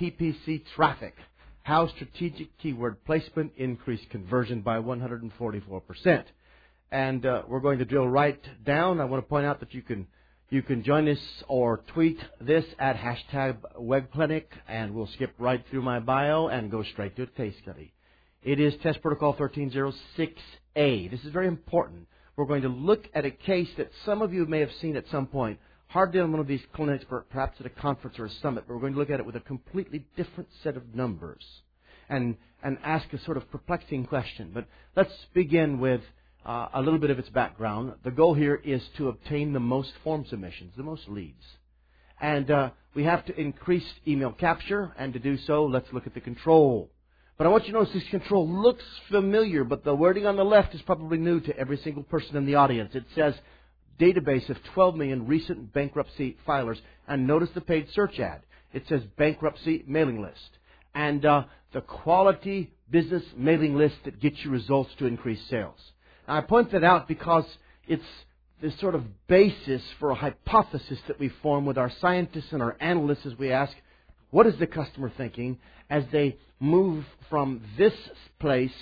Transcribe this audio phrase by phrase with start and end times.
[0.00, 1.14] PPC traffic.
[1.62, 6.24] How strategic keyword placement increased conversion by 144%.
[6.92, 9.00] And uh, we're going to drill right down.
[9.00, 10.06] I want to point out that you can
[10.48, 11.18] you can join us
[11.48, 16.84] or tweet this at hashtag webclinic, and we'll skip right through my bio and go
[16.84, 17.92] straight to a case study.
[18.44, 21.10] It is test protocol 1306A.
[21.10, 22.06] This is very important.
[22.36, 25.08] We're going to look at a case that some of you may have seen at
[25.10, 28.64] some point hardly on one of these clinics, perhaps at a conference or a summit,
[28.66, 31.44] but we're going to look at it with a completely different set of numbers
[32.08, 34.50] and, and ask a sort of perplexing question.
[34.52, 36.00] But let's begin with
[36.44, 37.94] uh, a little bit of its background.
[38.04, 41.44] The goal here is to obtain the most form submissions, the most leads.
[42.20, 46.14] And uh, we have to increase email capture, and to do so, let's look at
[46.14, 46.90] the control.
[47.36, 50.44] But I want you to notice this control looks familiar, but the wording on the
[50.44, 52.94] left is probably new to every single person in the audience.
[52.94, 53.34] It says
[53.98, 56.78] database of 12 million recent bankruptcy filers.
[57.08, 58.42] And notice the paid search ad.
[58.72, 60.58] It says bankruptcy mailing list.
[60.94, 65.78] And uh, the quality business mailing list that gets you results to increase sales.
[66.26, 67.44] Now, I point that out because
[67.86, 68.04] it's
[68.60, 72.76] this sort of basis for a hypothesis that we form with our scientists and our
[72.80, 73.72] analysts as we ask,
[74.30, 75.58] what is the customer thinking
[75.90, 77.94] as they move from this
[78.40, 78.72] place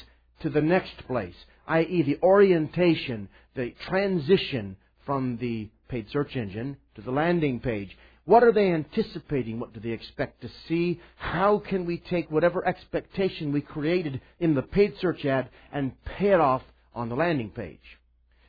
[0.41, 1.35] to the next place?
[1.67, 7.97] i.e., the orientation, the transition from the paid search engine to the landing page.
[8.25, 9.61] What are they anticipating?
[9.61, 11.01] What do they expect to see?
[11.17, 16.31] How can we take whatever expectation we created in the paid search ad and pay
[16.31, 16.63] it off
[16.95, 17.99] on the landing page?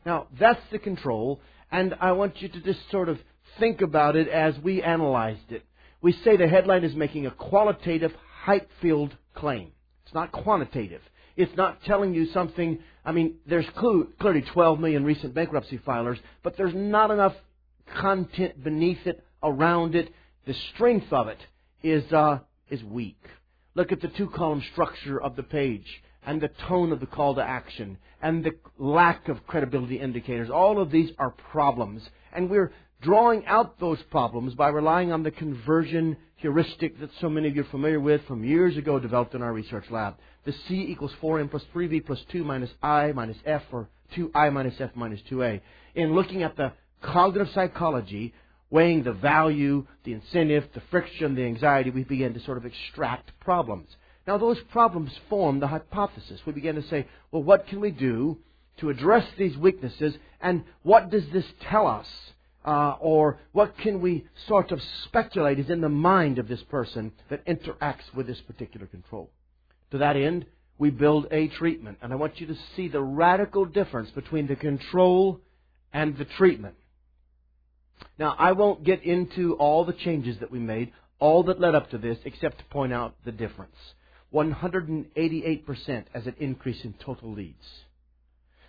[0.06, 1.42] Now, that's the control,
[1.72, 3.20] and I want you to just sort of
[3.60, 5.64] think about it as we analyzed it.
[6.02, 8.14] We say the headline is making a qualitative,
[8.44, 9.72] hype filled claim.
[10.06, 11.02] It's not quantitative.
[11.36, 12.80] It's not telling you something.
[13.04, 17.36] I mean, there's clearly 12 million recent bankruptcy filers, but there's not enough
[18.00, 20.10] content beneath it, around it.
[20.48, 21.40] The strength of it
[21.84, 23.22] is, uh, is weak.
[23.76, 27.36] Look at the two column structure of the page and the tone of the call
[27.36, 30.50] to action and the lack of credibility indicators.
[30.50, 32.02] All of these are problems.
[32.34, 37.48] And we're drawing out those problems by relying on the conversion heuristic that so many
[37.48, 40.16] of you are familiar with from years ago developed in our research lab.
[40.46, 44.80] The C equals 4m plus 3v plus 2 minus i minus f or 2i minus
[44.80, 45.62] f minus 2a.
[45.96, 48.34] In looking at the cognitive psychology,
[48.70, 53.32] weighing the value, the incentive, the friction, the anxiety, we begin to sort of extract
[53.40, 53.88] problems.
[54.28, 56.42] Now those problems form the hypothesis.
[56.46, 58.38] We begin to say, well, what can we do
[58.80, 62.08] to address these weaknesses and what does this tell us
[62.66, 67.12] uh, or what can we sort of speculate is in the mind of this person
[67.30, 69.30] that interacts with this particular control.
[69.92, 70.46] To that end,
[70.78, 72.00] we build a treatment.
[72.02, 75.40] And I want you to see the radical difference between the control
[75.94, 76.76] and the treatment.
[78.18, 81.92] Now, I won't get into all the changes that we made, all that led up
[81.92, 83.76] to this, except to point out the difference.
[84.34, 87.66] 188% as an increase in total leads.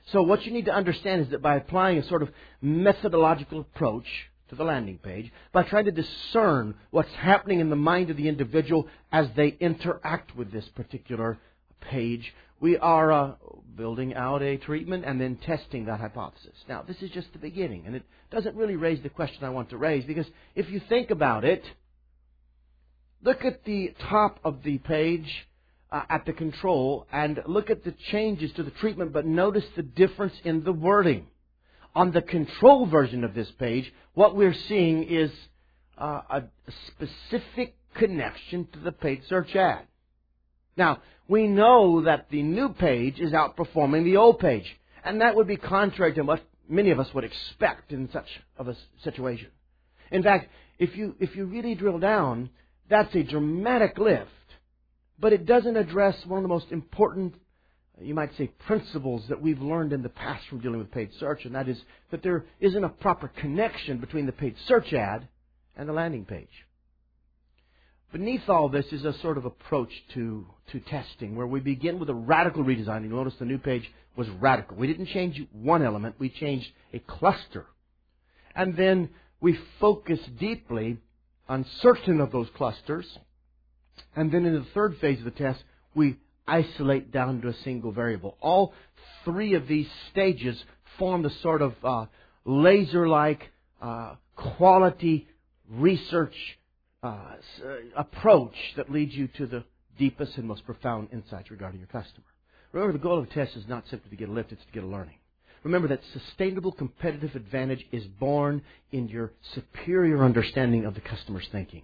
[0.07, 2.31] So what you need to understand is that by applying a sort of
[2.63, 4.07] methodological approach
[4.49, 8.29] to the landing page, by trying to discern what's happening in the mind of the
[8.29, 11.39] individual as they interact with this particular
[11.81, 13.33] page, we are uh,
[13.75, 16.55] building out a treatment and then testing that hypothesis.
[16.69, 19.71] Now, this is just the beginning, and it doesn't really raise the question I want
[19.71, 21.65] to raise because if you think about it,
[23.23, 25.47] look at the top of the page
[25.97, 29.83] uh, at the control and look at the changes to the treatment, but notice the
[29.83, 31.27] difference in the wording.
[31.95, 35.31] On the control version of this page, what we're seeing is
[35.97, 36.43] uh, a
[36.89, 39.87] specific connection to the paid search ad.
[40.77, 44.71] Now, we know that the new page is outperforming the old page,
[45.03, 48.29] and that would be contrary to what many of us would expect in such
[48.59, 49.49] of a situation.
[50.11, 52.51] In fact, if you, if you really drill down,
[52.91, 54.31] that's a dramatic lift
[55.19, 57.35] but it doesn't address one of the most important,
[57.99, 61.11] uh, you might say, principles that we've learned in the past from dealing with paid
[61.19, 61.81] search, and that is
[62.11, 65.27] that there isn't a proper connection between the paid search ad
[65.77, 66.49] and the landing page.
[68.13, 72.09] Beneath all this is a sort of approach to, to testing where we begin with
[72.09, 73.03] a radical redesign.
[73.03, 74.77] you'll notice the new page was radical.
[74.77, 77.67] We didn't change one element, we changed a cluster.
[78.55, 79.11] And then
[79.41, 80.99] we focus deeply
[81.49, 83.07] on certain of those clusters
[84.15, 85.63] And then in the third phase of the test,
[85.95, 88.37] we isolate down to a single variable.
[88.41, 88.73] All
[89.25, 90.63] three of these stages
[90.99, 92.07] form the sort of uh,
[92.45, 93.51] laser-like
[93.81, 95.27] uh, quality
[95.71, 96.35] research
[97.03, 97.37] uh, uh,
[97.97, 99.65] approach that leads you to the
[99.99, 102.27] deepest and most profound insights regarding your customer.
[102.73, 104.73] Remember, the goal of a test is not simply to get a lift, it's to
[104.73, 105.17] get a learning.
[105.63, 108.63] Remember that sustainable competitive advantage is born
[108.93, 111.83] in your superior understanding of the customer's thinking.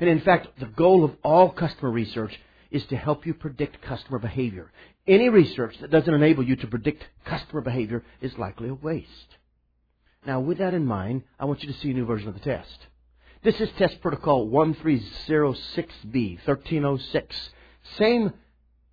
[0.00, 2.38] And in fact, the goal of all customer research
[2.70, 4.70] is to help you predict customer behavior.
[5.06, 9.36] Any research that doesn't enable you to predict customer behavior is likely a waste.
[10.26, 12.40] Now, with that in mind, I want you to see a new version of the
[12.40, 12.86] test.
[13.42, 17.50] This is test protocol 1306B, 1306.
[17.98, 18.32] Same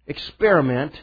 [0.08, 0.94] experiment,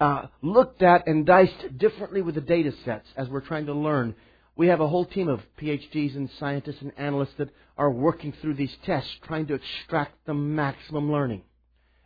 [0.00, 4.14] uh, looked at and diced differently with the data sets as we're trying to learn.
[4.58, 8.54] We have a whole team of PhDs and scientists and analysts that are working through
[8.54, 11.42] these tests, trying to extract the maximum learning.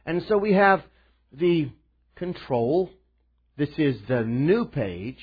[0.04, 0.82] And so we have
[1.32, 1.70] the
[2.14, 2.90] control.
[3.56, 5.16] This is the new page.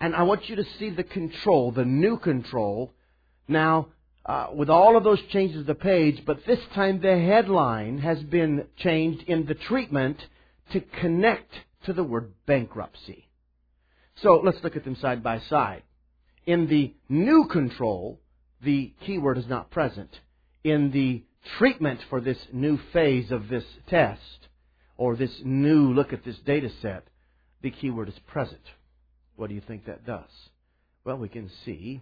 [0.00, 2.94] And I want you to see the control, the new control,
[3.46, 3.88] now
[4.24, 8.22] uh, with all of those changes to the page, but this time the headline has
[8.22, 10.16] been changed in the treatment
[10.72, 11.52] to connect
[11.84, 13.28] to the word bankruptcy.
[14.22, 15.82] So let's look at them side by side.
[16.46, 18.20] In the new control,
[18.62, 20.10] the keyword is not present.
[20.62, 21.22] In the
[21.58, 24.48] treatment for this new phase of this test,
[24.96, 27.04] or this new look at this data set,
[27.62, 28.60] the keyword is present.
[29.36, 30.30] What do you think that does?
[31.04, 32.00] Well, we can see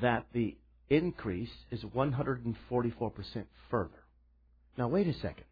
[0.00, 0.56] that the
[0.88, 2.54] increase is 144%
[3.70, 3.90] further.
[4.76, 5.44] Now, wait a second.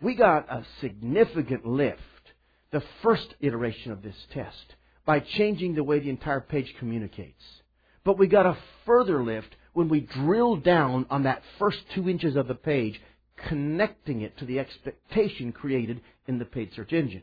[0.00, 2.00] We got a significant lift,
[2.70, 4.74] the first iteration of this test,
[5.06, 7.42] by changing the way the entire page communicates.
[8.04, 12.36] But we got a further lift when we drill down on that first two inches
[12.36, 13.00] of the page,
[13.48, 17.22] connecting it to the expectation created in the paid search engine.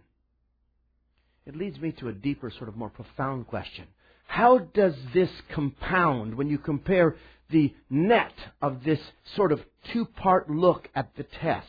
[1.45, 3.85] It leads me to a deeper, sort of more profound question.
[4.27, 7.15] How does this compound when you compare
[7.49, 8.99] the net of this
[9.35, 9.59] sort of
[9.91, 11.67] two part look at the test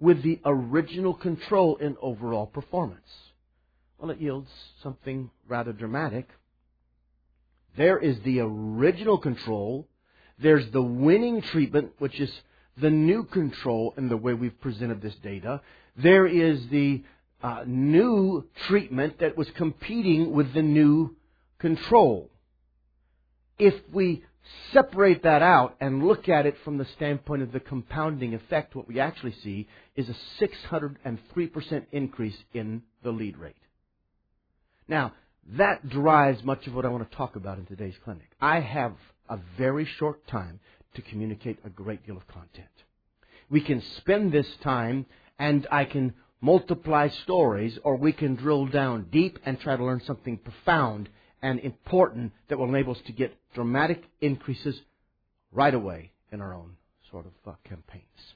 [0.00, 3.08] with the original control in overall performance?
[3.98, 4.50] Well, it yields
[4.82, 6.28] something rather dramatic.
[7.76, 9.88] There is the original control.
[10.38, 12.30] There's the winning treatment, which is
[12.76, 15.62] the new control in the way we've presented this data.
[15.96, 17.04] There is the
[17.42, 21.16] uh, new treatment that was competing with the new
[21.58, 22.30] control.
[23.58, 24.24] If we
[24.72, 28.88] separate that out and look at it from the standpoint of the compounding effect, what
[28.88, 33.56] we actually see is a 603% increase in the lead rate.
[34.88, 35.12] Now,
[35.56, 38.28] that drives much of what I want to talk about in today's clinic.
[38.40, 38.94] I have
[39.28, 40.60] a very short time
[40.94, 42.68] to communicate a great deal of content.
[43.48, 45.06] We can spend this time
[45.38, 50.02] and I can multiply stories or we can drill down deep and try to learn
[50.06, 51.08] something profound
[51.42, 54.80] and important that will enable us to get dramatic increases
[55.52, 56.76] right away in our own
[57.10, 58.35] sort of uh, campaigns.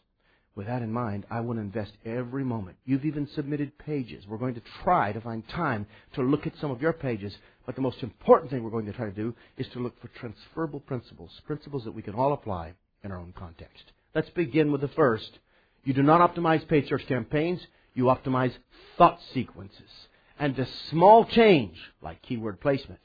[0.57, 2.77] With that in mind, I want to invest every moment.
[2.85, 4.27] You've even submitted pages.
[4.27, 7.33] We're going to try to find time to look at some of your pages,
[7.67, 10.09] but the most important thing we're going to try to do is to look for
[10.09, 12.75] transferable principles, principles that we can all apply
[13.05, 13.93] in our own context.
[14.15, 15.39] Let's begin with the first.
[15.85, 17.61] You do not optimize paid search campaigns,
[17.95, 18.53] you optimize
[18.99, 19.91] thought sequences.
[20.39, 23.01] And a small change, like keyword placement,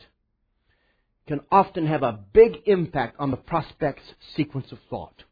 [1.28, 5.24] can often have a big impact on the prospect's sequence of thought.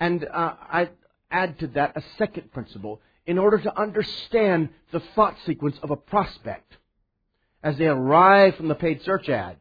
[0.00, 0.90] And uh, I
[1.30, 3.00] add to that a second principle.
[3.26, 6.76] In order to understand the thought sequence of a prospect
[7.62, 9.56] as they arrive from the paid search ad,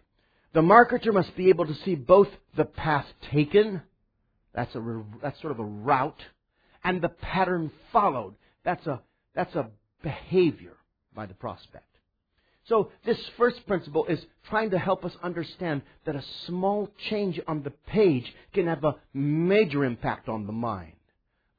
[0.53, 3.81] the marketer must be able to see both the path taken,
[4.53, 6.23] that's, a, that's sort of a route,
[6.83, 8.35] and the pattern followed.
[8.63, 9.01] That's a,
[9.35, 9.69] that's a
[10.01, 10.77] behavior
[11.13, 11.96] by the prospect.
[12.67, 14.19] So this first principle is
[14.49, 18.95] trying to help us understand that a small change on the page can have a
[19.13, 20.93] major impact on the mind.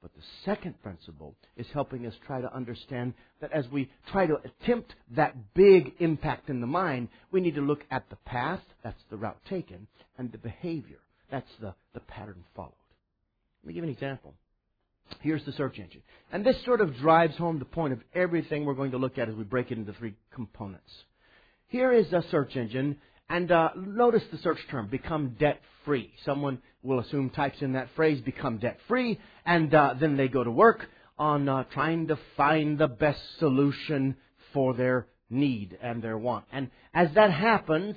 [0.03, 4.37] But the second principle is helping us try to understand that as we try to
[4.37, 9.03] attempt that big impact in the mind, we need to look at the path, that's
[9.11, 9.88] the route taken,
[10.19, 10.99] and the behavior,
[11.31, 12.73] that's the, the pattern followed.
[13.65, 14.35] Let me give an example.
[15.21, 16.03] Here's the search engine.
[16.33, 19.29] And this sort of drives home the point of everything we're going to look at
[19.29, 20.91] as we break it into three components.
[21.69, 22.97] Here is a search engine,
[23.29, 26.12] and uh, notice the search term, become debt free.
[26.25, 30.45] Someone will assume types in that phrase, become debt free, and uh, then they go
[30.45, 30.87] to work
[31.19, 34.17] on uh, trying to find the best solution
[34.53, 36.45] for their need and their want.
[36.53, 37.97] And as that happens,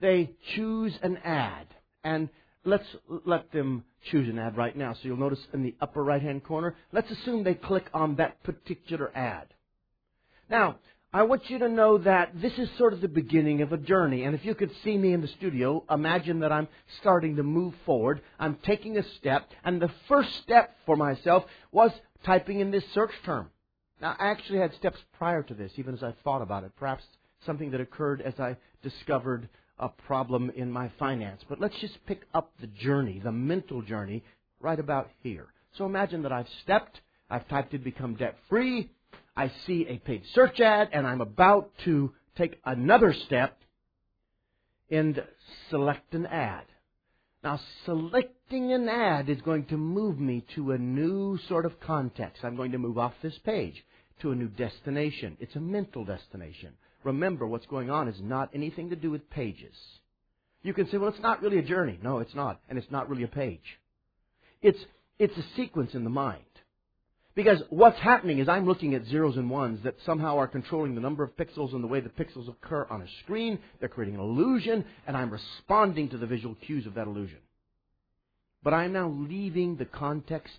[0.00, 1.66] they choose an ad.
[2.02, 2.28] And
[2.64, 2.84] let's
[3.24, 4.94] let them choose an ad right now.
[4.94, 8.42] So you'll notice in the upper right hand corner, let's assume they click on that
[8.42, 9.48] particular ad.
[10.48, 10.76] Now,
[11.12, 14.22] I want you to know that this is sort of the beginning of a journey.
[14.22, 16.68] And if you could see me in the studio, imagine that I'm
[17.00, 18.20] starting to move forward.
[18.38, 19.48] I'm taking a step.
[19.64, 21.90] And the first step for myself was
[22.24, 23.50] typing in this search term.
[24.00, 26.72] Now, I actually had steps prior to this, even as I thought about it.
[26.76, 27.02] Perhaps
[27.44, 29.48] something that occurred as I discovered
[29.80, 31.42] a problem in my finance.
[31.48, 34.22] But let's just pick up the journey, the mental journey,
[34.60, 35.48] right about here.
[35.76, 38.90] So imagine that I've stepped, I've typed in become debt free,
[39.36, 43.58] I see a paid search ad, and I'm about to take another step
[44.90, 45.22] and
[45.70, 46.64] select an ad.
[47.42, 52.44] Now, selecting an ad is going to move me to a new sort of context.
[52.44, 53.82] I'm going to move off this page
[54.20, 55.38] to a new destination.
[55.40, 56.74] It's a mental destination.
[57.04, 59.74] Remember, what's going on is not anything to do with pages.
[60.62, 61.98] You can say, well, it's not really a journey.
[62.02, 62.60] No, it's not.
[62.68, 63.78] And it's not really a page.
[64.60, 64.78] It's,
[65.18, 66.42] it's a sequence in the mind.
[67.34, 71.00] Because what's happening is I'm looking at zeros and ones that somehow are controlling the
[71.00, 73.58] number of pixels and the way the pixels occur on a screen.
[73.78, 77.38] They're creating an illusion, and I'm responding to the visual cues of that illusion.
[78.62, 80.58] But I'm now leaving the context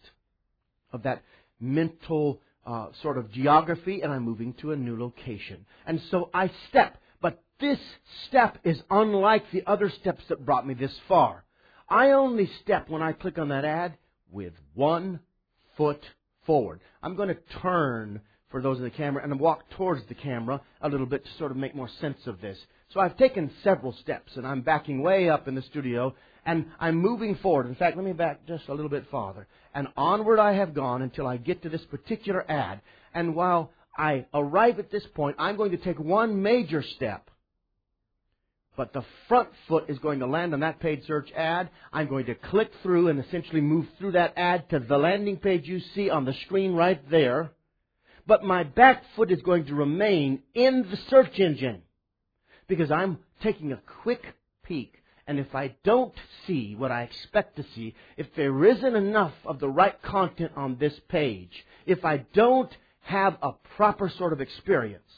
[0.91, 1.21] of that
[1.59, 5.65] mental uh, sort of geography, and I'm moving to a new location.
[5.85, 6.97] And so I step.
[7.21, 7.79] But this
[8.27, 11.43] step is unlike the other steps that brought me this far.
[11.89, 13.97] I only step when I click on that ad
[14.31, 15.19] with one
[15.75, 16.01] foot
[16.45, 16.79] forward.
[17.03, 20.89] I'm going to turn for those in the camera and walk towards the camera a
[20.89, 22.57] little bit to sort of make more sense of this.
[22.89, 26.13] So I've taken several steps and I'm backing way up in the studio
[26.45, 27.67] and I'm moving forward.
[27.67, 29.47] In fact, let me back just a little bit farther.
[29.73, 32.81] And onward I have gone until I get to this particular ad.
[33.13, 37.29] And while I arrive at this point, I'm going to take one major step
[38.81, 41.69] but the front foot is going to land on that paid search ad.
[41.91, 45.67] I'm going to click through and essentially move through that ad to the landing page
[45.67, 47.51] you see on the screen right there.
[48.25, 51.81] But my back foot is going to remain in the search engine
[52.67, 54.23] because I'm taking a quick
[54.63, 54.95] peek.
[55.31, 56.13] And if I don't
[56.45, 60.75] see what I expect to see, if there isn't enough of the right content on
[60.75, 62.69] this page, if I don't
[63.03, 65.09] have a proper sort of experience,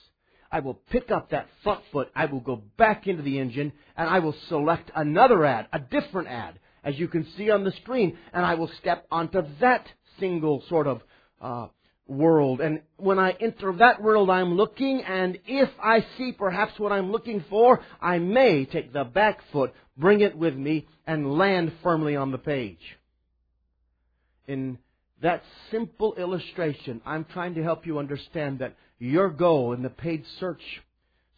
[0.52, 4.08] I will pick up that front foot, I will go back into the engine, and
[4.08, 8.16] I will select another ad, a different ad, as you can see on the screen,
[8.34, 9.88] and I will step onto that
[10.20, 11.02] single sort of
[11.42, 11.70] uh,
[12.08, 12.62] world.
[12.62, 17.12] And when I enter that world, I'm looking, and if I see perhaps what I'm
[17.12, 22.16] looking for, I may take the back foot, bring it with me, and land firmly
[22.16, 22.98] on the page.
[24.48, 24.78] In
[25.22, 30.24] that simple illustration, I'm trying to help you understand that your goal in the paid
[30.40, 30.62] search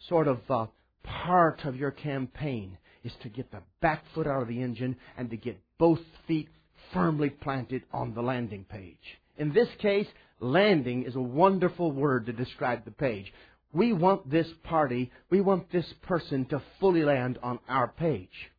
[0.08, 0.66] sort of uh,
[1.04, 5.30] part of your campaign is to get the back foot out of the engine and
[5.30, 6.48] to get both feet
[6.92, 8.96] firmly planted on the landing page.
[9.38, 10.06] In this case,
[10.40, 13.32] landing is a wonderful word to describe the page.
[13.72, 18.50] We want this party, we want this person to fully land on our page.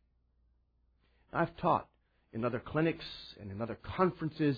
[1.32, 1.88] I've taught
[2.32, 3.04] in other clinics
[3.40, 4.56] and in other conferences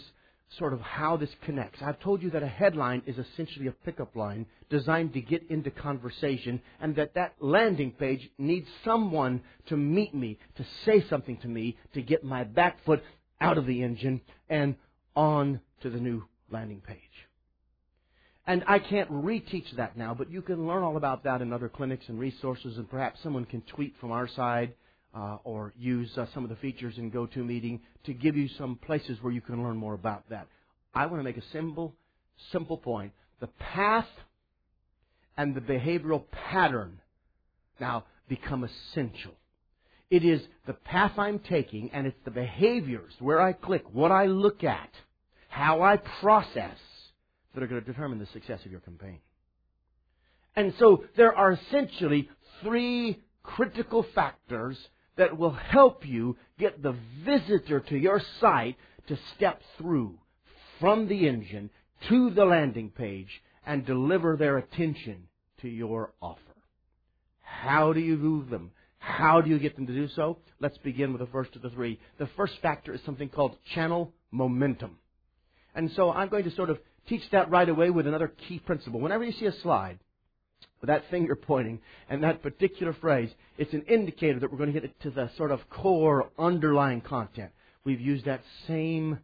[0.58, 1.80] sort of how this connects.
[1.80, 5.70] I've told you that a headline is essentially a pickup line designed to get into
[5.70, 11.48] conversation and that that landing page needs someone to meet me, to say something to
[11.48, 13.02] me, to get my back foot
[13.40, 14.74] out of the engine and
[15.14, 16.99] on to the new landing page.
[18.47, 21.69] And I can't reteach that now, but you can learn all about that in other
[21.69, 24.75] clinics and resources, and perhaps someone can tweet from our side
[25.14, 29.19] uh, or use uh, some of the features in GoToMeeting to give you some places
[29.21, 30.47] where you can learn more about that.
[30.95, 31.95] I want to make a simple,
[32.50, 33.12] simple point.
[33.40, 34.09] The path
[35.37, 37.00] and the behavioral pattern
[37.78, 39.33] now become essential.
[40.11, 44.26] It is the path I'm taking and it's the behaviors, where I click, what I
[44.26, 44.90] look at,
[45.50, 46.78] how I process
[47.52, 49.19] that are going to determine the success of your campaign.
[50.57, 52.30] And so there are essentially
[52.62, 54.78] three critical factors
[55.16, 58.76] that will help you get the visitor to your site
[59.09, 60.19] to step through
[60.78, 61.69] from the engine
[62.09, 65.25] to the landing page and deliver their attention
[65.61, 66.40] to your offer.
[67.40, 68.71] How do you move them?
[68.99, 70.38] How do you get them to do so?
[70.61, 71.99] Let's begin with the first of the three.
[72.19, 75.00] The first factor is something called channel momentum.
[75.74, 79.00] And so I'm going to sort of teach that right away with another key principle.
[79.00, 79.98] Whenever you see a slide,
[80.80, 84.80] with that finger pointing and that particular phrase, it's an indicator that we're going to
[84.80, 87.50] get to the sort of core underlying content.
[87.84, 89.18] We've used that same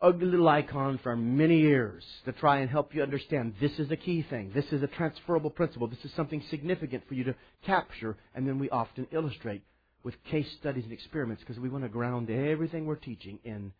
[0.00, 3.96] ugly little icon for many years to try and help you understand this is a
[3.96, 4.52] key thing.
[4.54, 5.86] This is a transferable principle.
[5.86, 7.34] This is something significant for you to
[7.64, 9.62] capture, and then we often illustrate.
[10.02, 13.72] with case studies and experiments because we want to ground everything we're teaching in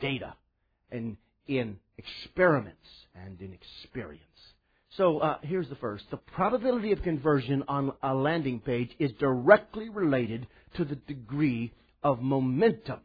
[0.00, 0.32] data
[0.92, 1.16] and
[1.48, 4.22] in experiments and in experience.
[4.96, 6.04] So uh, here's the first.
[6.10, 10.46] The probability of conversion on a landing page is directly related
[10.76, 11.72] to the degree
[12.02, 13.00] of momentum.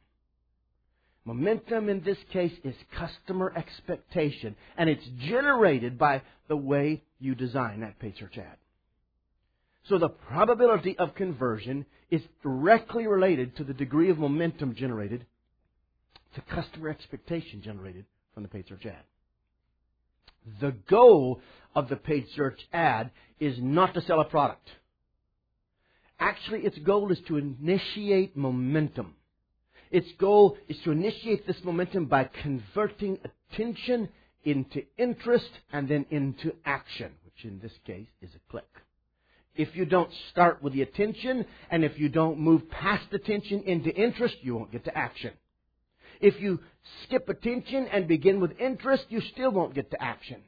[1.23, 7.81] Momentum in this case is customer expectation, and it's generated by the way you design
[7.81, 8.57] that paid search ad.
[9.89, 15.25] So the probability of conversion is directly related to the degree of momentum generated,
[16.37, 19.03] to customer expectation generated from the paid search ad.
[20.61, 21.41] The goal
[21.75, 24.69] of the paid search ad is not to sell a product.
[26.19, 29.15] Actually, its goal is to initiate momentum.
[29.89, 33.17] Its goal is to initiate this momentum by converting
[33.51, 34.09] attention
[34.43, 38.69] into interest and then into action, which in this case is a click.
[39.55, 43.89] If you don't start with the attention and if you don't move past attention into
[43.89, 45.31] interest, you won't get to action.
[46.19, 46.59] If you
[47.03, 50.41] skip attention and begin with interest, you still won't get to action.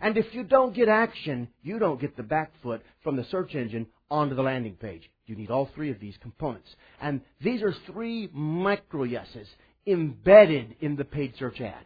[0.00, 3.54] And if you don't get action, you don't get the back foot from the search
[3.54, 5.10] engine onto the landing page.
[5.26, 6.68] You need all three of these components.
[7.00, 9.48] And these are three micro yeses
[9.86, 11.84] embedded in the paid search ad.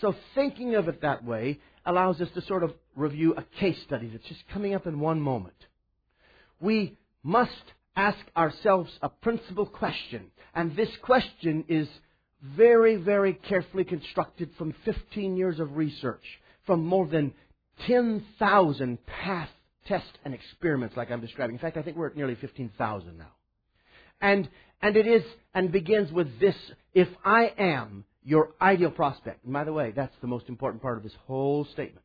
[0.00, 4.08] So thinking of it that way allows us to sort of review a case study
[4.08, 5.56] that's just coming up in one moment.
[6.60, 11.88] We must ask ourselves a principal question, and this question is
[12.42, 16.24] very, very carefully constructed from 15 years of research,
[16.66, 17.32] from more than
[17.86, 19.50] 10,000 path
[19.86, 21.56] tests and experiments like I'm describing.
[21.56, 23.32] In fact, I think we're at nearly 15,000 now.
[24.20, 24.48] And,
[24.80, 25.22] and it is,
[25.54, 26.54] and begins with this,
[26.94, 29.44] if I am your ideal prospect.
[29.44, 32.04] And by the way, that's the most important part of this whole statement.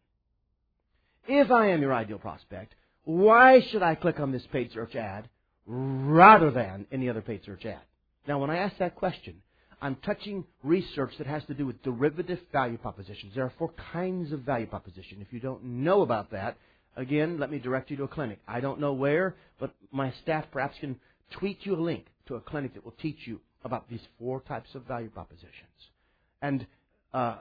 [1.28, 5.30] If I am your ideal prospect, why should I click on this paid search ad
[5.68, 7.82] rather than any other paid search ad?
[8.28, 9.42] Now, when I ask that question,
[9.82, 13.34] I'm touching research that has to do with derivative value propositions.
[13.36, 15.20] There are four kinds of value proposition.
[15.22, 16.58] If you don't know about that,
[16.96, 18.40] again, let me direct you to a clinic.
[18.48, 21.00] I don't know where, but my staff perhaps can
[21.32, 24.74] tweet you a link to a clinic that will teach you about these four types
[24.74, 25.52] of value propositions.
[26.42, 26.66] And
[27.14, 27.38] uh,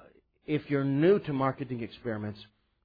[0.47, 2.41] if you're new to marketing experiments,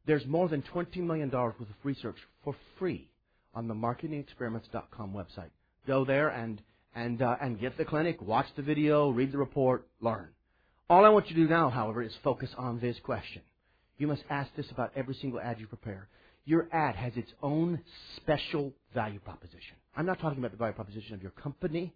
[0.06, 3.11] there's more than $20 million worth of research for free
[3.54, 5.50] on the marketingexperiments.com website.
[5.88, 6.62] Go there and
[6.94, 10.30] and uh, and get the clinic, watch the video, read the report, learn.
[10.90, 13.42] All I want you to do now, however, is focus on this question.
[13.98, 16.10] You must ask this about every single ad you prepare.
[16.44, 17.80] Your ad has its own
[18.18, 19.76] special value proposition.
[19.96, 21.94] I'm not talking about the value proposition of your company.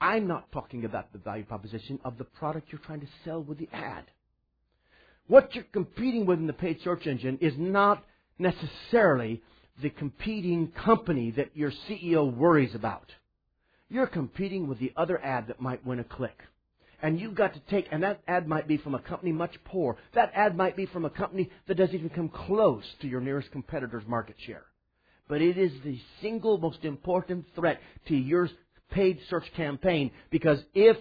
[0.00, 3.58] I'm not talking about the value proposition of the product you're trying to sell with
[3.58, 4.04] the ad.
[5.28, 8.04] What you're competing with in the paid search engine is not
[8.38, 9.42] necessarily
[9.80, 13.10] the competing company that your CEO worries about.
[13.88, 16.38] You're competing with the other ad that might win a click.
[17.02, 19.96] And you've got to take, and that ad might be from a company much poor.
[20.14, 23.50] That ad might be from a company that doesn't even come close to your nearest
[23.50, 24.64] competitor's market share.
[25.28, 28.48] But it is the single most important threat to your
[28.92, 30.96] paid search campaign because if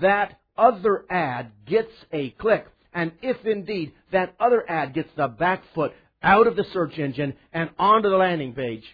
[0.00, 5.62] that other ad gets a click, and if indeed that other ad gets the back
[5.74, 8.84] foot out of the search engine and onto the landing page,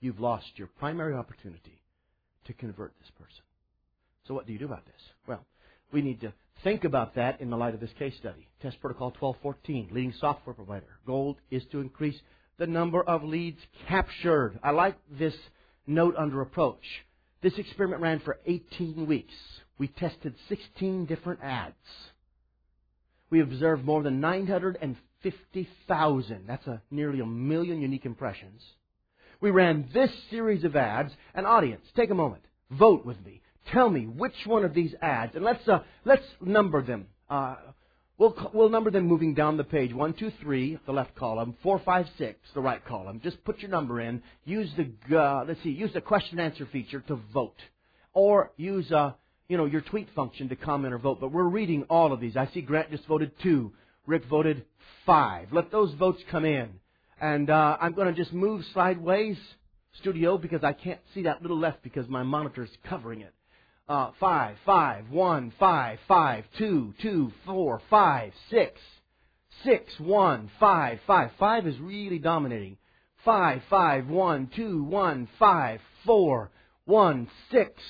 [0.00, 1.80] you've lost your primary opportunity
[2.46, 3.42] to convert this person.
[4.26, 5.00] So what do you do about this?
[5.26, 5.44] Well,
[5.92, 8.48] we need to think about that in the light of this case study.
[8.62, 10.98] Test Protocol 1214, leading software provider.
[11.06, 12.18] Goal is to increase
[12.58, 14.58] the number of leads captured.
[14.62, 15.34] I like this
[15.86, 16.84] note under approach.
[17.42, 19.34] This experiment ran for 18 weeks.
[19.78, 21.74] We tested 16 different ads.
[23.28, 24.20] We observed more than
[25.24, 26.44] 950,000.
[26.46, 28.62] That's a, nearly a million unique impressions.
[29.40, 31.12] We ran this series of ads.
[31.34, 32.42] An audience, take a moment.
[32.70, 33.40] Vote with me.
[33.72, 37.06] Tell me which one of these ads, and let's, uh, let's number them.
[37.30, 37.56] Uh,
[38.18, 39.92] we'll, we'll number them moving down the page.
[39.94, 41.56] One, two, three, the left column.
[41.62, 43.20] Four, five, six, the right column.
[43.24, 44.22] Just put your number in.
[44.44, 47.56] Use the, uh, let's see, use the question answer feature to vote.
[48.12, 49.12] Or use, uh,
[49.48, 51.20] you know, your tweet function to comment or vote.
[51.20, 52.36] But we're reading all of these.
[52.36, 53.72] I see Grant just voted two.
[54.06, 54.64] Rick voted
[55.06, 55.52] five.
[55.52, 56.70] Let those votes come in.
[57.20, 59.38] And uh, I'm going to just move sideways,
[60.00, 63.32] studio, because I can't see that little left because my monitor's covering it.
[63.88, 68.80] Uh, five, five, one, five, five, two, two, four, five, six,
[69.62, 71.30] six, one, five, five.
[71.38, 72.78] Five is really dominating.
[73.24, 76.50] Five, five, one, two, one, five, four,
[76.84, 77.82] one, six,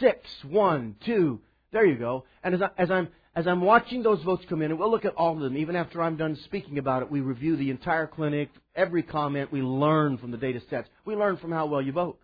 [0.00, 1.40] six, one, two.
[1.72, 2.24] There you go.
[2.42, 5.06] And as, I, as I'm as I'm watching those votes come in, and we'll look
[5.06, 8.06] at all of them, even after I'm done speaking about it, we review the entire
[8.06, 10.88] clinic, every comment, we learn from the data sets.
[11.06, 12.18] We learn from how well you vote.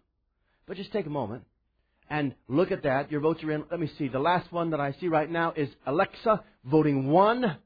[0.66, 1.44] But just take a moment
[2.10, 3.10] and look at that.
[3.10, 3.64] Your votes are in.
[3.70, 4.08] Let me see.
[4.08, 7.56] The last one that I see right now is Alexa voting one.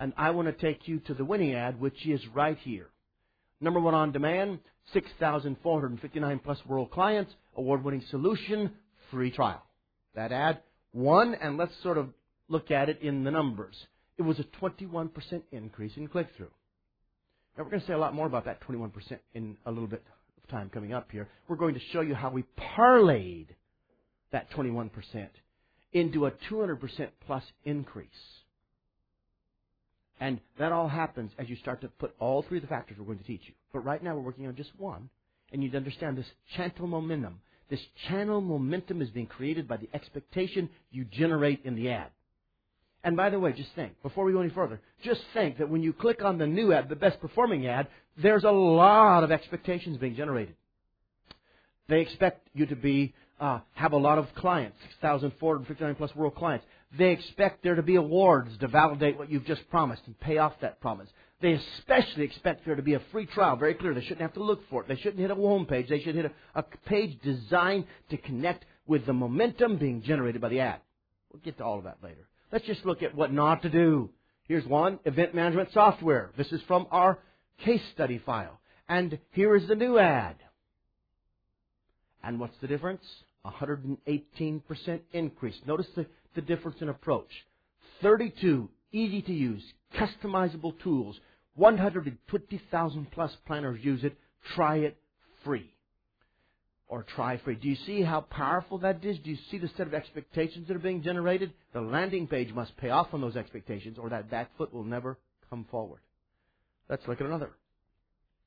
[0.00, 2.88] And I want to take you to the winning ad, which is right here.
[3.60, 4.60] Number one on demand,
[4.92, 8.70] 6,459 plus world clients, award winning solution,
[9.10, 9.64] free trial.
[10.14, 10.60] That ad
[10.92, 12.08] one, and let's sort of
[12.48, 13.76] look at it in the numbers.
[14.16, 15.10] It was a 21%
[15.52, 16.50] increase in click through.
[17.56, 18.90] Now we're going to say a lot more about that 21%
[19.34, 20.02] in a little bit
[20.42, 21.28] of time coming up here.
[21.48, 22.44] We're going to show you how we
[22.76, 23.48] parlayed
[24.32, 24.90] that 21%
[25.92, 28.08] into a 200% plus increase.
[30.20, 33.06] And that all happens as you start to put all three of the factors we're
[33.06, 33.54] going to teach you.
[33.72, 35.08] But right now we're working on just one.
[35.52, 37.40] And you need to understand this channel momentum.
[37.70, 42.10] This channel momentum is being created by the expectation you generate in the ad.
[43.04, 45.82] And by the way, just think, before we go any further, just think that when
[45.82, 47.86] you click on the new ad, the best performing ad,
[48.20, 50.56] there's a lot of expectations being generated.
[51.88, 56.66] They expect you to be uh, have a lot of clients, 6,459 plus world clients.
[56.96, 60.54] They expect there to be awards to validate what you've just promised and pay off
[60.60, 61.08] that promise.
[61.40, 63.94] They especially expect there to be a free trial, very clear.
[63.94, 64.88] They shouldn't have to look for it.
[64.88, 65.88] They shouldn't hit a home page.
[65.88, 70.48] They should hit a, a page designed to connect with the momentum being generated by
[70.48, 70.80] the ad.
[71.32, 72.26] We'll get to all of that later.
[72.50, 74.10] Let's just look at what not to do.
[74.44, 76.30] Here's one, event management software.
[76.36, 77.18] This is from our
[77.64, 78.60] case study file.
[78.88, 80.36] And here is the new ad.
[82.22, 83.04] And what's the difference?
[83.44, 85.56] 118% increase.
[85.66, 87.30] Notice the, the difference in approach.
[88.02, 89.62] 32 easy to use,
[89.94, 91.18] customizable tools.
[91.56, 94.16] 120,000 plus planners use it.
[94.54, 94.96] Try it
[95.44, 95.70] free.
[96.88, 97.36] Or try.
[97.36, 99.18] Do you see how powerful that is?
[99.18, 101.52] Do you see the set of expectations that are being generated?
[101.74, 105.18] The landing page must pay off on those expectations or that back foot will never
[105.50, 106.00] come forward.
[106.88, 107.50] Let's look at another.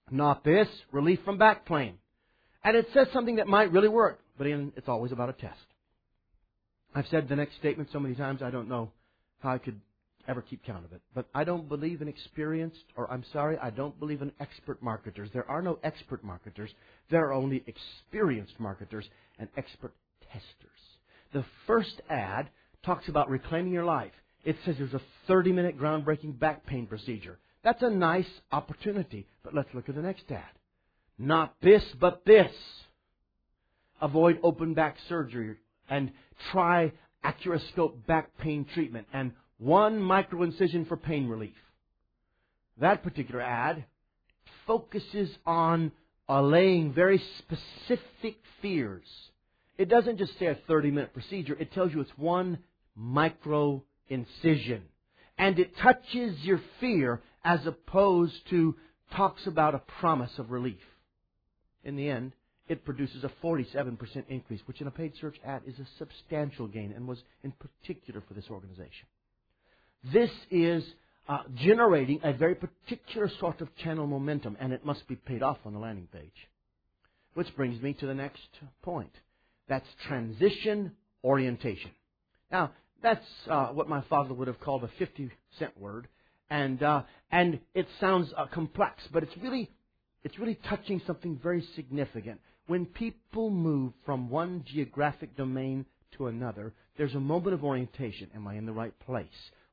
[0.09, 1.99] Not this, relief from back pain.
[2.63, 5.59] And it says something that might really work, but it's always about a test.
[6.93, 8.91] I've said the next statement so many times I don't know
[9.39, 9.79] how I could
[10.27, 11.01] ever keep count of it.
[11.13, 15.29] But I don't believe in experienced, or I'm sorry, I don't believe in expert marketers.
[15.33, 16.71] There are no expert marketers.
[17.09, 19.93] There are only experienced marketers and expert
[20.31, 20.71] testers.
[21.33, 22.49] The first ad
[22.83, 24.11] talks about reclaiming your life.
[24.43, 27.37] It says there's a 30 minute groundbreaking back pain procedure.
[27.63, 29.27] That's a nice opportunity.
[29.43, 30.43] But let's look at the next ad.
[31.17, 32.51] Not this, but this.
[34.01, 35.57] Avoid open back surgery
[35.89, 36.11] and
[36.51, 36.91] try
[37.23, 41.53] Accuroscope back pain treatment and one microincision for pain relief.
[42.79, 43.85] That particular ad
[44.65, 45.91] focuses on
[46.27, 49.05] allaying very specific fears.
[49.77, 52.57] It doesn't just say a 30 minute procedure, it tells you it's one
[52.95, 54.81] micro incision.
[55.37, 58.75] And it touches your fear as opposed to
[59.15, 60.81] talks about a promise of relief.
[61.83, 62.33] In the end,
[62.67, 66.93] it produces a 47% increase, which in a paid search ad is a substantial gain
[66.95, 69.07] and was in particular for this organization.
[70.03, 70.83] This is
[71.27, 75.57] uh, generating a very particular sort of channel momentum, and it must be paid off
[75.65, 76.47] on the landing page.
[77.33, 78.41] Which brings me to the next
[78.81, 79.11] point.
[79.69, 81.91] That's transition orientation.
[82.51, 86.07] Now, that's uh, what my father would have called a 50 cent word,
[86.49, 89.71] and uh, and it sounds uh, complex, but it's really
[90.23, 92.41] it's really touching something very significant.
[92.67, 95.85] When people move from one geographic domain
[96.17, 98.29] to another, there's a moment of orientation.
[98.35, 99.27] Am I in the right place?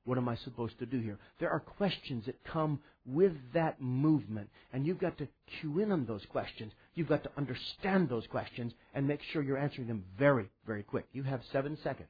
[0.08, 1.18] What am I supposed to do here?
[1.38, 5.28] There are questions that come with that movement, and you've got to
[5.60, 6.72] cue in on those questions.
[6.94, 11.04] You've got to understand those questions and make sure you're answering them very, very quick.
[11.12, 12.08] You have seven seconds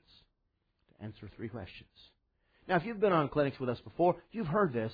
[0.91, 1.91] to answer three questions.
[2.69, 4.93] Now, if you've been on clinics with us before, you've heard this.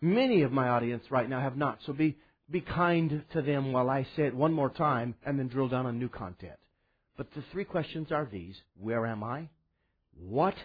[0.00, 2.18] Many of my audience right now have not, so be,
[2.50, 5.86] be kind to them while I say it one more time and then drill down
[5.86, 6.58] on new content.
[7.16, 9.48] But the three questions are these Where am I?
[10.18, 10.56] What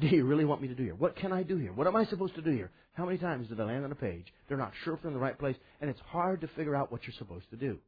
[0.00, 0.94] do you really want me to do here?
[0.94, 1.72] What can I do here?
[1.72, 2.70] What am I supposed to do here?
[2.94, 4.26] How many times do they land on a page?
[4.48, 6.90] They're not sure if they're in the right place, and it's hard to figure out
[6.90, 7.78] what you're supposed to do.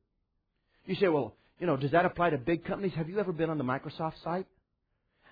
[0.85, 2.93] You say, well, you know, does that apply to big companies?
[2.95, 4.47] Have you ever been on the Microsoft site?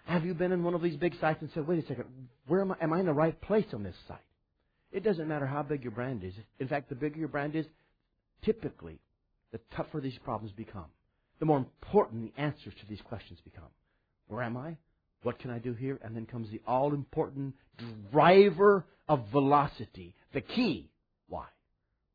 [0.06, 2.06] Have you been in one of these big sites and said, wait a second,
[2.46, 2.76] where am I?
[2.80, 4.18] Am I in the right place on this site?
[4.92, 6.34] It doesn't matter how big your brand is.
[6.58, 7.66] In fact, the bigger your brand is,
[8.44, 9.00] typically,
[9.52, 10.86] the tougher these problems become.
[11.40, 13.70] The more important the answers to these questions become.
[14.28, 14.76] Where am I?
[15.24, 15.98] What can I do here?
[16.02, 17.54] And then comes the all important
[18.12, 20.90] driver of velocity, the key.
[21.28, 21.46] Why?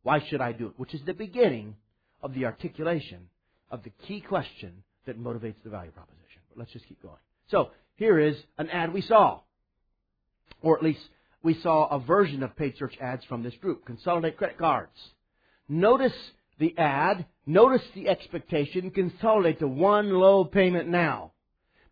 [0.03, 0.73] Why should I do it?
[0.77, 1.75] Which is the beginning
[2.21, 3.29] of the articulation
[3.71, 6.41] of the key question that motivates the value proposition.
[6.49, 7.17] But let's just keep going.
[7.49, 9.41] So, here is an ad we saw.
[10.61, 11.01] Or at least
[11.41, 13.85] we saw a version of paid search ads from this group.
[13.85, 14.91] Consolidate credit cards.
[15.67, 16.13] Notice
[16.59, 21.31] the ad, notice the expectation, consolidate to one low payment now.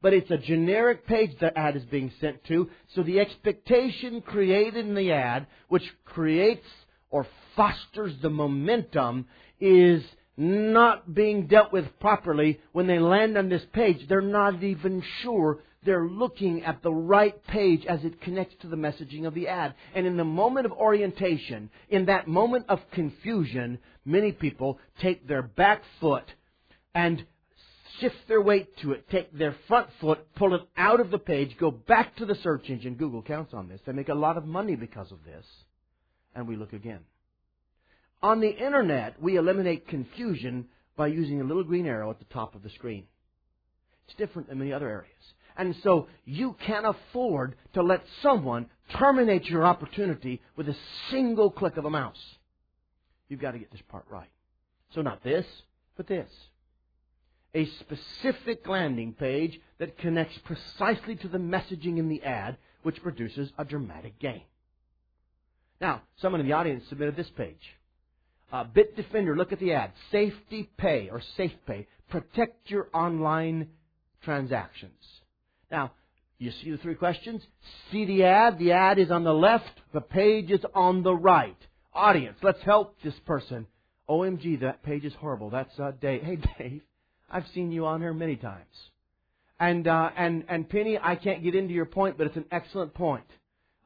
[0.01, 4.85] But it's a generic page the ad is being sent to, so the expectation created
[4.85, 6.67] in the ad, which creates
[7.09, 9.25] or fosters the momentum,
[9.59, 10.03] is
[10.37, 14.07] not being dealt with properly when they land on this page.
[14.07, 18.75] They're not even sure they're looking at the right page as it connects to the
[18.75, 19.73] messaging of the ad.
[19.95, 25.41] And in the moment of orientation, in that moment of confusion, many people take their
[25.41, 26.25] back foot
[26.93, 27.25] and
[27.99, 31.57] shift their weight to it, take their front foot, pull it out of the page,
[31.59, 32.95] go back to the search engine.
[32.95, 33.81] Google counts on this.
[33.85, 35.45] They make a lot of money because of this.
[36.35, 36.99] And we look again.
[38.21, 42.55] On the internet, we eliminate confusion by using a little green arrow at the top
[42.55, 43.05] of the screen.
[44.07, 45.13] It's different than many other areas.
[45.55, 50.75] And so you can't afford to let someone terminate your opportunity with a
[51.11, 52.21] single click of a mouse.
[53.27, 54.29] You've got to get this part right.
[54.93, 55.45] So not this,
[55.95, 56.29] but this.
[57.57, 63.51] A specific landing page that connects precisely to the messaging in the ad, which produces
[63.57, 64.43] a dramatic gain.
[65.81, 67.75] Now, someone in the audience submitted this page.
[68.51, 69.91] Uh, Bitdefender, look at the ad.
[70.11, 71.87] Safety Pay or Safe Pay.
[72.09, 73.69] Protect your online
[74.21, 75.03] transactions.
[75.71, 75.93] Now,
[76.37, 77.41] you see the three questions?
[77.91, 78.59] See the ad.
[78.59, 79.81] The ad is on the left.
[79.93, 81.57] The page is on the right.
[81.91, 83.65] Audience, let's help this person.
[84.07, 85.49] OMG, that page is horrible.
[85.49, 86.21] That's uh, Dave.
[86.21, 86.81] Hey, Dave,
[87.29, 88.65] I've seen you on here many times.
[89.59, 92.93] And uh, and and Penny, I can't get into your point, but it's an excellent
[92.93, 93.25] point.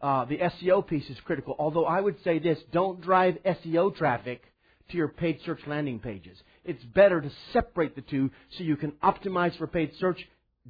[0.02, 1.56] Uh, the SEO piece is critical.
[1.58, 4.44] Although I would say this: don't drive SEO traffic
[4.90, 6.38] to your paid search landing pages.
[6.66, 10.20] It's better to separate the two so you can optimize for paid search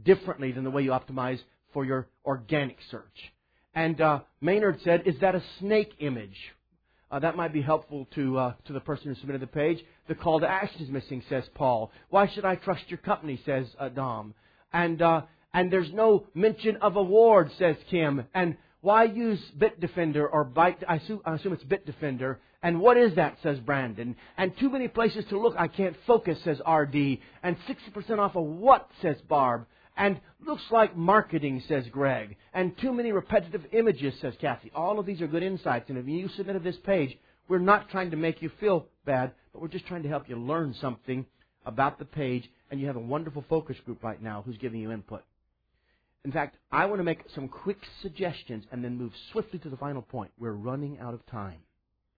[0.03, 1.39] differently than the way you optimize
[1.73, 3.31] for your organic search.
[3.73, 6.37] And uh, Maynard said, "Is that a snake image?"
[7.11, 9.83] Uh, that might be helpful to uh, to the person who submitted the page.
[10.07, 11.91] The call to action is missing, says Paul.
[12.09, 13.39] Why should I trust your company?
[13.45, 14.33] Says uh, Dom.
[14.71, 18.25] And uh, and there's no mention of awards, says Kim.
[18.33, 20.83] And why use Bitdefender or Byte?
[20.87, 22.37] I assume, I assume it's Bitdefender.
[22.63, 24.15] And what is that, says Brandon.
[24.37, 25.55] And too many places to look.
[25.57, 27.17] I can't focus, says RD.
[27.43, 29.65] And 60% off of what, says Barb.
[30.01, 32.35] And looks like marketing, says Greg.
[32.55, 34.71] And too many repetitive images, says Kathy.
[34.73, 35.89] All of these are good insights.
[35.89, 37.15] And if you submitted this page,
[37.47, 40.37] we're not trying to make you feel bad, but we're just trying to help you
[40.37, 41.23] learn something
[41.67, 42.49] about the page.
[42.71, 45.21] And you have a wonderful focus group right now who's giving you input.
[46.25, 49.77] In fact, I want to make some quick suggestions and then move swiftly to the
[49.77, 50.31] final point.
[50.39, 51.59] We're running out of time.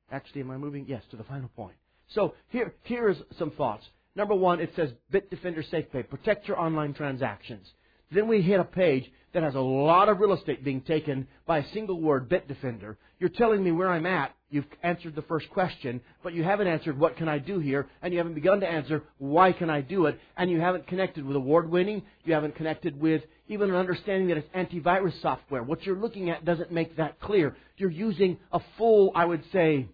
[0.10, 0.86] Actually, am I moving?
[0.88, 1.76] Yes, to the final point.
[2.08, 3.84] So here, here is some thoughts.
[4.16, 6.10] Number one, it says Bitdefender SafePay.
[6.10, 7.68] Protect your online transactions.
[8.12, 11.60] Then we hit a page that has a lot of real estate being taken by
[11.60, 12.98] a single word, Bitdefender.
[13.18, 14.36] You're telling me where I'm at.
[14.52, 18.14] You've answered the first question, but you haven't answered what can I do here, and
[18.14, 21.36] you haven't begun to answer why can I do it, and you haven't connected with
[21.36, 22.04] award winning.
[22.24, 25.64] You haven't connected with even an understanding that it's antivirus software.
[25.64, 27.56] What you're looking at doesn't make that clear.
[27.78, 29.88] You're using a full, I would say,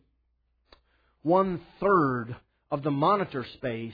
[1.22, 2.36] one third
[2.72, 3.94] of the monitor space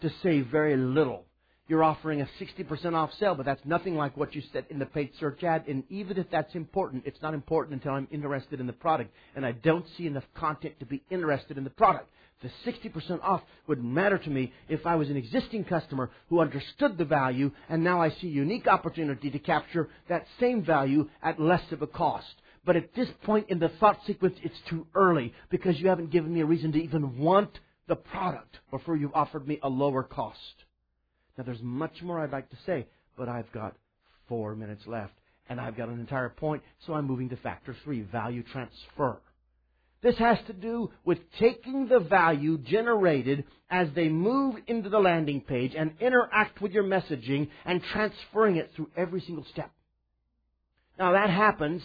[0.00, 1.24] to save very little.
[1.68, 4.86] You're offering a 60% off sale, but that's nothing like what you said in the
[4.86, 5.64] paid search ad.
[5.66, 9.12] And even if that's important, it's not important until I'm interested in the product.
[9.34, 12.08] And I don't see enough content to be interested in the product.
[12.42, 16.98] The 60% off would matter to me if I was an existing customer who understood
[16.98, 21.40] the value and now I see a unique opportunity to capture that same value at
[21.40, 22.26] less of a cost.
[22.64, 26.34] But at this point in the thought sequence, it's too early because you haven't given
[26.34, 30.64] me a reason to even want the product before you've offered me a lower cost.
[31.36, 33.76] Now, there's much more I'd like to say, but I've got
[34.28, 35.14] four minutes left,
[35.48, 39.20] and I've got an entire point, so I'm moving to factor three value transfer.
[40.02, 45.40] This has to do with taking the value generated as they move into the landing
[45.40, 49.70] page and interact with your messaging and transferring it through every single step.
[50.98, 51.82] Now, that happens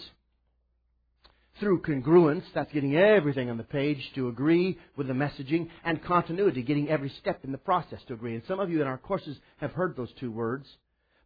[1.60, 6.64] through congruence, that's getting everything on the page to agree with the messaging, and continuity,
[6.64, 8.36] getting every step in the process to agree.
[8.36, 10.68] And some of you in our courses have heard those two words,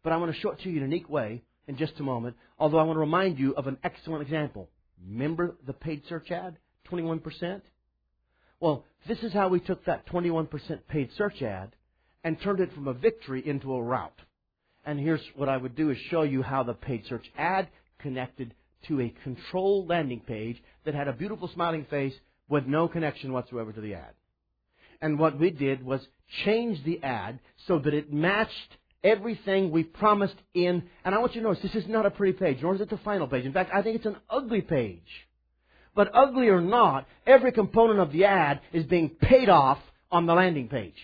[0.02, 2.02] but I want to show it to you in a unique way in just a
[2.02, 4.68] moment, although I want to remind you of an excellent example.
[5.08, 6.58] Remember the paid search ad?
[6.90, 7.60] 21%?
[8.60, 10.48] Well, this is how we took that 21%
[10.88, 11.74] paid search ad
[12.24, 14.18] and turned it from a victory into a rout.
[14.84, 18.54] And here's what I would do is show you how the paid search ad connected
[18.88, 22.14] to a control landing page that had a beautiful smiling face
[22.48, 24.14] with no connection whatsoever to the ad.
[25.00, 26.06] And what we did was
[26.44, 30.84] change the ad so that it matched everything we promised in.
[31.04, 32.90] And I want you to notice this is not a pretty page, nor is it
[32.90, 33.44] the final page.
[33.44, 35.26] In fact, I think it's an ugly page.
[35.94, 39.78] But ugly or not, every component of the ad is being paid off
[40.10, 40.96] on the landing page.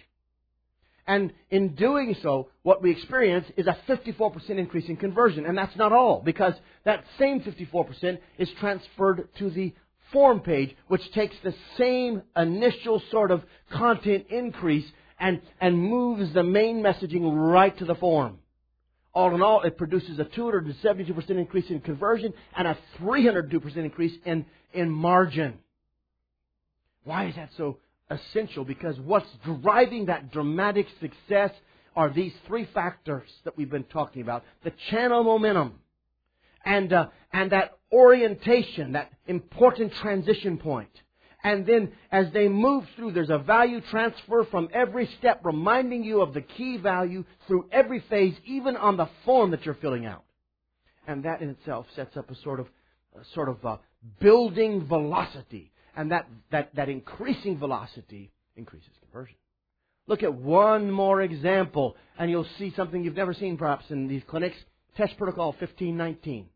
[1.07, 5.47] And in doing so, what we experience is a 54% increase in conversion.
[5.47, 9.75] And that's not all, because that same 54% is transferred to the
[10.12, 14.87] form page, which takes the same initial sort of content increase
[15.19, 18.38] and, and moves the main messaging right to the form.
[19.15, 24.47] All in all, it produces a 272% increase in conversion and a 302% increase in,
[24.73, 25.59] in margin.
[27.05, 27.79] Why is that so
[28.11, 28.65] essential?
[28.65, 31.51] Because what's driving that dramatic success
[31.95, 34.45] are these three factors that we've been talking about.
[34.65, 35.79] The channel momentum
[36.65, 40.91] and, uh, and that orientation, that important transition point.
[41.45, 46.21] And then as they move through, there's a value transfer from every step, reminding you
[46.21, 50.23] of the key value through every phase, even on the form that you're filling out.
[51.07, 52.69] And that in itself sets up a sort of,
[53.21, 53.77] a sort of uh,
[54.21, 55.72] building velocity.
[55.97, 59.37] And that, that, that increasing velocity increases conversion.
[60.07, 64.23] Look at one more example, and you'll see something you've never seen perhaps in these
[64.27, 64.57] clinics.
[64.97, 66.47] Test Protocol 1519.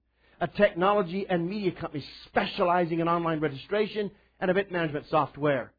[0.41, 5.73] A technology and media company specializing in online registration and event management software.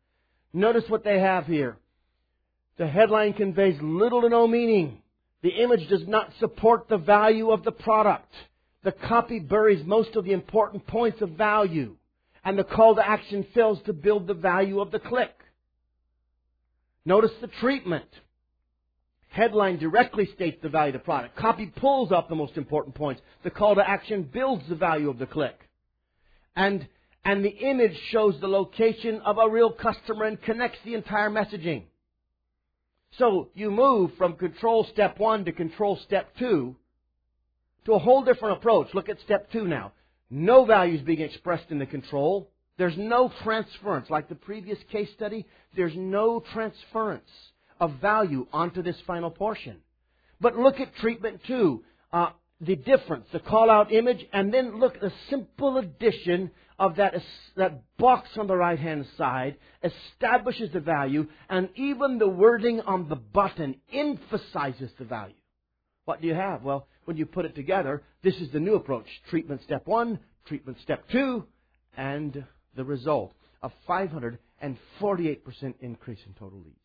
[0.54, 1.78] Notice what they have here.
[2.78, 5.02] The headline conveys little to no meaning.
[5.44, 8.34] The image does not support the value of the product.
[8.84, 11.96] The copy buries most of the important points of value.
[12.48, 15.36] And the call to action fails to build the value of the click.
[17.04, 18.08] Notice the treatment.
[19.28, 21.36] Headline directly states the value of the product.
[21.36, 23.22] Copy pulls up the most important points.
[23.44, 25.60] The call to action builds the value of the click.
[26.56, 26.88] And
[27.26, 31.84] and the image shows the location of a real customer and connects the entire messaging.
[33.18, 36.78] So you move from control step one to control step two
[37.84, 38.88] to a whole different approach.
[38.94, 39.92] Look at step two now.
[40.30, 42.50] No value is being expressed in the control.
[42.78, 44.10] There's no transference.
[44.10, 47.30] Like the previous case study, there's no transference
[47.80, 49.78] of value onto this final portion.
[50.40, 51.84] But look at treatment two.
[52.12, 56.96] Uh, the difference, the call out image, and then look at the simple addition of
[56.96, 57.14] that,
[57.56, 63.10] that box on the right hand side establishes the value, and even the wording on
[63.10, 65.36] the button emphasizes the value.
[66.06, 66.64] What do you have?
[66.64, 69.06] Well, when you put it together, this is the new approach.
[69.30, 71.46] Treatment step one, treatment step two,
[71.96, 72.44] and
[72.76, 73.32] the result
[73.64, 74.38] a 548%
[75.80, 76.76] increase in total leads.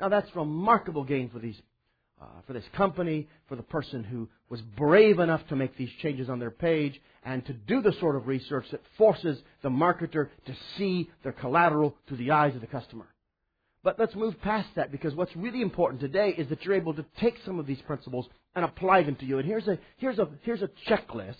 [0.00, 1.60] Now that's remarkable gain for these
[2.18, 6.30] uh, for this company, for the person who was brave enough to make these changes
[6.30, 10.56] on their page, and to do the sort of research that forces the marketer to
[10.78, 13.06] see their collateral through the eyes of the customer.
[13.86, 17.04] But let's move past that because what's really important today is that you're able to
[17.20, 19.38] take some of these principles and apply them to you.
[19.38, 21.36] And here's a, here's a, here's a checklist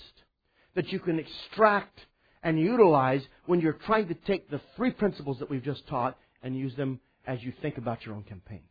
[0.77, 1.99] that you can extract
[2.45, 6.57] and utilize when you're trying to take the three principles that we've just taught and
[6.57, 8.63] use them as you think about your own campaigns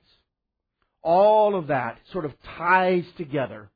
[1.05, 3.69] all of that sort of ties together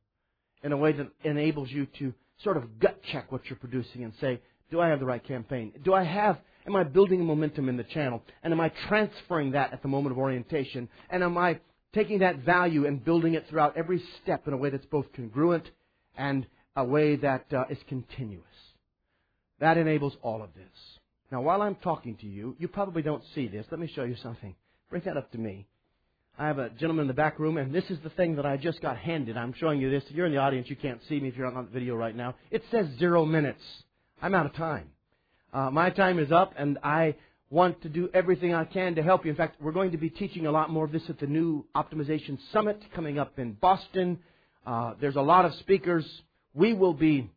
[0.63, 2.11] in a way that enables you to
[2.43, 5.71] sort of gut check what you're producing and say, do I have the right campaign?
[5.83, 8.21] Do I have, am I building momentum in the channel?
[8.43, 10.89] And am I transferring that at the moment of orientation?
[11.09, 11.59] And am I
[11.93, 15.69] taking that value and building it throughout every step in a way that's both congruent
[16.17, 16.45] and
[16.75, 18.45] a way that uh, is continuous?
[19.59, 20.99] That enables all of this.
[21.31, 23.65] Now, while I'm talking to you, you probably don't see this.
[23.69, 24.55] Let me show you something.
[24.89, 25.67] Bring that up to me.
[26.37, 28.55] I have a gentleman in the back room, and this is the thing that I
[28.55, 29.35] just got handed.
[29.35, 30.03] I'm showing you this.
[30.09, 30.69] You're in the audience.
[30.69, 32.35] You can't see me if you're on the video right now.
[32.49, 33.61] It says zero minutes.
[34.21, 34.89] I'm out of time.
[35.51, 37.15] Uh, my time is up, and I
[37.49, 39.31] want to do everything I can to help you.
[39.31, 41.65] In fact, we're going to be teaching a lot more of this at the new
[41.75, 44.19] Optimization Summit coming up in Boston.
[44.65, 46.05] Uh, there's a lot of speakers.
[46.53, 47.31] We will be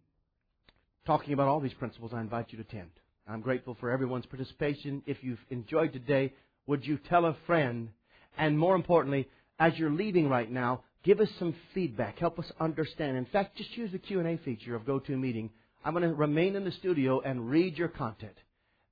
[1.07, 2.13] talking about all these principles.
[2.15, 2.91] I invite you to attend.
[3.27, 5.03] I'm grateful for everyone's participation.
[5.07, 6.35] If you've enjoyed today,
[6.67, 7.89] would you tell a friend?
[8.37, 12.19] And more importantly, as you're leaving right now, give us some feedback.
[12.19, 13.17] Help us understand.
[13.17, 15.49] In fact, just use the Q&A feature of GoToMeeting.
[15.85, 18.37] I'm going to remain in the studio and read your content.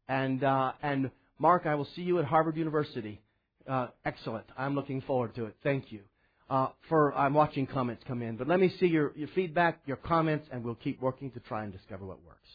[0.09, 3.21] And, uh, and Mark, I will see you at Harvard University.
[3.69, 4.47] Uh, excellent.
[4.59, 5.57] I'm looking forward to it.
[5.63, 6.01] Thank you.
[6.49, 9.99] Uh, for I'm watching comments come in, but let me see your, your feedback, your
[9.99, 12.49] comments, and we'll keep working to try and discover what works.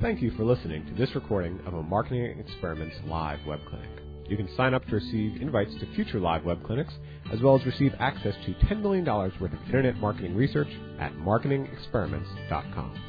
[0.00, 4.13] Thank you for listening to this recording of a Marketing Experiments live web clinic.
[4.26, 6.92] You can sign up to receive invites to future live web clinics,
[7.32, 10.68] as well as receive access to $10 million worth of internet marketing research
[11.00, 13.00] at marketingexperiments.com.